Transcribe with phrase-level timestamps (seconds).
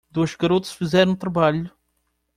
[0.09, 1.69] Duas garotas fizeram o trabalho.